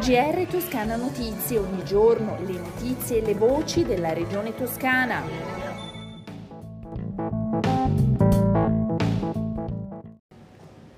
[0.00, 5.22] GR Toscana Notizie, ogni giorno le notizie e le voci della regione toscana.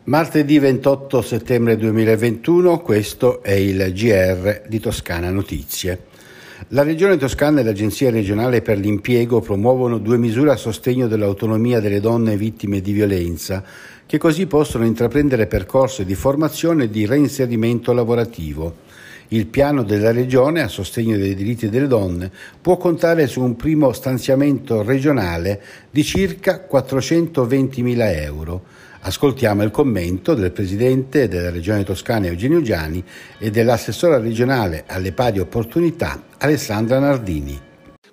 [0.04, 6.04] Martedì 28 settembre 2021, questo è il GR di Toscana Notizie.
[6.68, 12.00] La Regione Toscana e l'Agenzia regionale per l'impiego promuovono due misure a sostegno dell'autonomia delle
[12.00, 13.64] donne vittime di violenza,
[14.06, 18.76] che così possono intraprendere percorsi di formazione e di reinserimento lavorativo.
[19.29, 22.30] Il piano della Regione a sostegno dei diritti delle donne
[22.61, 25.60] può contare su un primo stanziamento regionale
[25.90, 28.64] di circa 420.000 euro.
[29.04, 33.05] Ascoltiamo il commento del Presidente della Regione Toscana Eugenio Giani
[33.36, 37.60] e dell'assessora regionale alle pari opportunità Alessandra Nardini.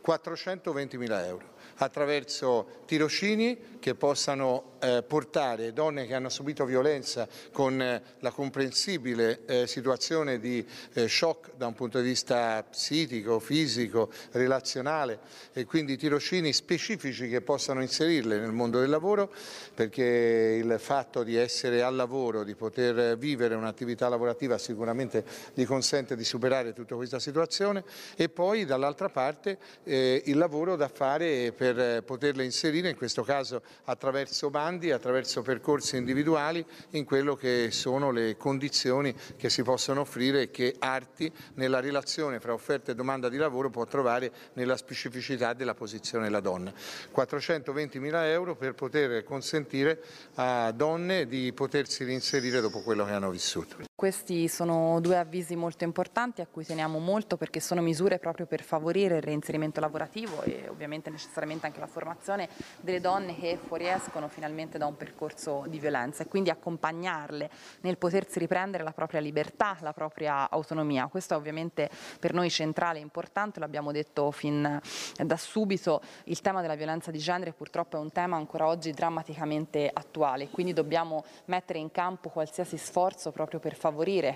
[0.03, 8.01] 420.000 euro attraverso tirocini che possano eh, portare donne che hanno subito violenza con eh,
[8.19, 15.19] la comprensibile eh, situazione di eh, shock da un punto di vista psichico, fisico, relazionale
[15.53, 19.31] e quindi tirocini specifici che possano inserirle nel mondo del lavoro
[19.73, 26.15] perché il fatto di essere al lavoro, di poter vivere un'attività lavorativa sicuramente gli consente
[26.15, 27.83] di superare tutta questa situazione
[28.15, 31.68] e poi dall'altra parte eh, il lavoro da fare per
[32.05, 38.37] poterle inserire in questo caso attraverso bandi, attraverso percorsi individuali in quello che sono le
[38.37, 43.37] condizioni che si possono offrire e che Arti nella relazione fra offerta e domanda di
[43.37, 46.73] lavoro può trovare nella specificità della posizione della donna.
[47.11, 50.01] 420 mila euro per poter consentire
[50.35, 53.88] a donne di potersi reinserire dopo quello che hanno vissuto.
[53.99, 58.63] Questi sono due avvisi molto importanti a cui teniamo molto perché sono misure proprio per
[58.63, 62.47] favorire il reinserimento lavorativo e ovviamente necessariamente anche la formazione
[62.79, 67.49] delle donne che fuoriescono finalmente da un percorso di violenza e quindi accompagnarle
[67.81, 71.07] nel potersi riprendere la propria libertà, la propria autonomia.
[71.07, 71.89] Questo è ovviamente
[72.21, 74.79] per noi centrale e importante, l'abbiamo detto fin
[75.17, 79.91] da subito, il tema della violenza di genere purtroppo è un tema ancora oggi drammaticamente
[79.91, 83.87] attuale, quindi dobbiamo mettere in campo qualsiasi sforzo proprio per favorire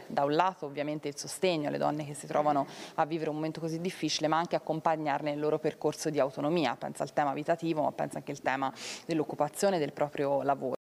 [0.08, 3.60] da un lato ovviamente il sostegno alle donne che si trovano a vivere un momento
[3.60, 7.92] così difficile, ma anche accompagnarne nel loro percorso di autonomia, penso al tema abitativo, ma
[7.92, 8.72] penso anche al tema
[9.06, 10.83] dell'occupazione del proprio lavoro.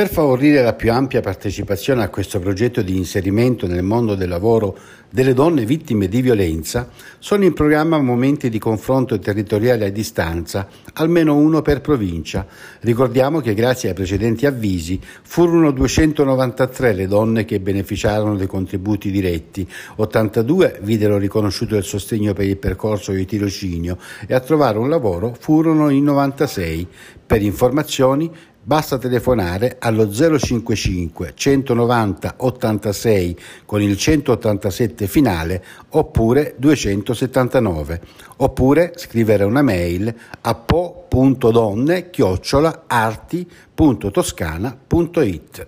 [0.00, 4.78] Per favorire la più ampia partecipazione a questo progetto di inserimento nel mondo del lavoro
[5.10, 6.88] delle donne vittime di violenza,
[7.18, 12.46] sono in programma momenti di confronto territoriale a distanza, almeno uno per provincia.
[12.80, 19.68] Ricordiamo che grazie ai precedenti avvisi furono 293 le donne che beneficiarono dei contributi diretti,
[19.96, 25.36] 82 videro riconosciuto il sostegno per il percorso di tirocinio e a trovare un lavoro
[25.38, 26.88] furono in 96.
[27.26, 28.28] Per informazioni
[28.62, 38.00] Basta telefonare allo 055 190 86 con il 187 finale oppure 279
[38.36, 45.66] oppure scrivere una mail a po.donne chiocciola arti.toscana.it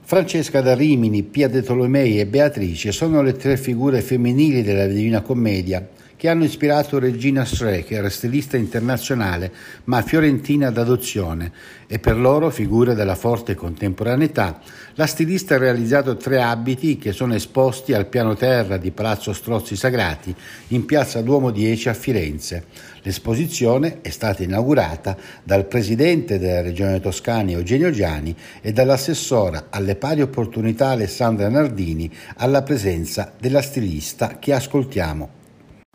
[0.00, 5.20] Francesca da Rimini, Pia de Tolomei e Beatrice sono le tre figure femminili della Divina
[5.20, 5.86] Commedia
[6.22, 9.50] che hanno ispirato Regina Strecker, stilista internazionale
[9.86, 11.50] ma fiorentina d'adozione,
[11.88, 14.60] e per loro, figure della forte contemporaneità,
[14.94, 19.74] la stilista ha realizzato tre abiti che sono esposti al piano terra di Palazzo Strozzi
[19.74, 20.32] Sagrati
[20.68, 22.66] in piazza Duomo 10 a Firenze.
[23.02, 30.22] L'esposizione è stata inaugurata dal presidente della Regione Toscana Eugenio Giani e dall'assessora alle pari
[30.22, 35.40] opportunità Alessandra Nardini alla presenza della stilista che ascoltiamo.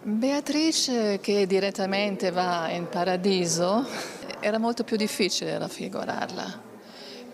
[0.08, 3.86] Beatrice che direttamente va in paradiso
[4.40, 6.62] era molto più difficile raffigurarla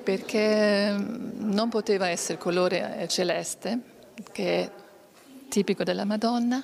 [0.01, 3.79] perché non poteva essere colore celeste
[4.31, 4.71] che è
[5.49, 6.63] tipico della Madonna,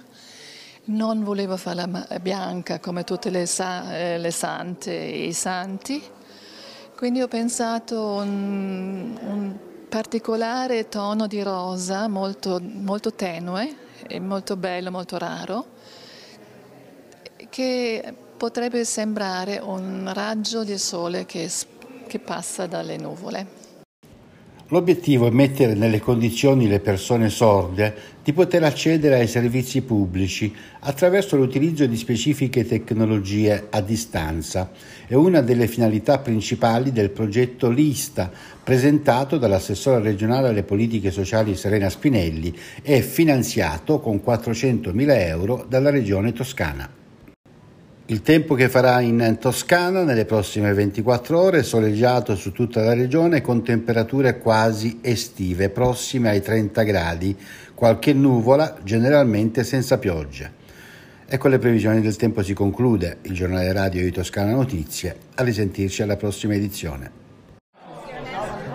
[0.85, 1.87] non voleva farla
[2.19, 3.47] bianca come tutte le,
[3.91, 6.01] eh, le sante e i santi,
[6.97, 9.57] quindi ho pensato un, un
[9.87, 15.65] particolare tono di rosa molto, molto tenue e molto bello, molto raro
[17.49, 21.51] che potrebbe sembrare un raggio di sole che,
[22.07, 23.58] che passa dalle nuvole.
[24.71, 27.91] L'obiettivo è mettere nelle condizioni le persone sorde
[28.23, 34.69] di poter accedere ai servizi pubblici attraverso l'utilizzo di specifiche tecnologie a distanza.
[35.07, 38.31] È una delle finalità principali del progetto Lista,
[38.63, 46.31] presentato dall'assessora regionale alle politiche sociali Serena Spinelli e finanziato con 400.000 euro dalla Regione
[46.31, 46.97] Toscana.
[48.11, 53.41] Il tempo che farà in Toscana nelle prossime 24 ore soleggiato su tutta la regione
[53.41, 57.37] con temperature quasi estive, prossime ai 30 gradi,
[57.75, 60.53] qualche nuvola, generalmente senza piogge.
[61.27, 65.15] E con le previsioni del tempo si conclude il giornale radio di Toscana Notizie.
[65.35, 67.11] A risentirci alla prossima edizione.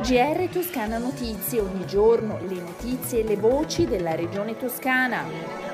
[0.06, 5.73] GR Toscana Notizie, ogni giorno le notizie e le voci della regione toscana.